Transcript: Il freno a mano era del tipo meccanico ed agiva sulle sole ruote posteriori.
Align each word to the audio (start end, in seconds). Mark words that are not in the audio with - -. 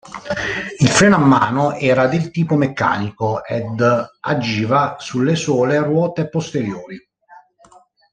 Il 0.79 0.87
freno 0.89 1.17
a 1.17 1.19
mano 1.19 1.73
era 1.75 2.07
del 2.07 2.31
tipo 2.31 2.55
meccanico 2.55 3.45
ed 3.45 3.79
agiva 4.21 4.95
sulle 4.97 5.35
sole 5.35 5.77
ruote 5.77 6.27
posteriori. 6.27 6.97